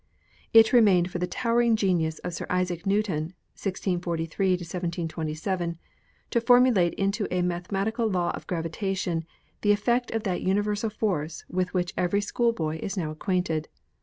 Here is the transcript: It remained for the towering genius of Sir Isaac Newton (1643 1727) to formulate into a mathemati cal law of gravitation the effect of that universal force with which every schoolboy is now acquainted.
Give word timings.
It 0.51 0.73
remained 0.73 1.11
for 1.11 1.19
the 1.19 1.27
towering 1.27 1.75
genius 1.75 2.17
of 2.23 2.33
Sir 2.33 2.47
Isaac 2.49 2.87
Newton 2.87 3.35
(1643 3.53 4.53
1727) 4.53 5.77
to 6.31 6.41
formulate 6.41 6.95
into 6.95 7.25
a 7.29 7.43
mathemati 7.43 7.95
cal 7.95 8.07
law 8.09 8.31
of 8.31 8.47
gravitation 8.47 9.25
the 9.61 9.71
effect 9.71 10.09
of 10.09 10.23
that 10.23 10.41
universal 10.41 10.89
force 10.89 11.45
with 11.49 11.75
which 11.75 11.93
every 11.95 12.19
schoolboy 12.21 12.79
is 12.81 12.97
now 12.97 13.11
acquainted. 13.11 13.67